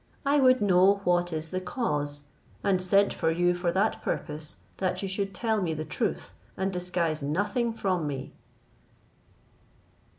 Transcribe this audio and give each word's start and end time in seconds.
I 0.25 0.39
would 0.39 0.61
know 0.61 1.01
what 1.03 1.31
is 1.31 1.51
the 1.51 1.61
cause, 1.61 2.23
and 2.63 2.81
sent 2.81 3.13
for 3.13 3.29
you 3.29 3.53
for 3.53 3.71
that 3.71 4.01
purpose, 4.01 4.55
that 4.77 5.03
you 5.03 5.07
should 5.07 5.31
tell 5.31 5.61
me 5.61 5.75
the 5.75 5.85
truth, 5.85 6.31
and 6.57 6.73
disguise 6.73 7.21
nothing 7.21 7.71
from 7.71 8.07
me." 8.07 8.33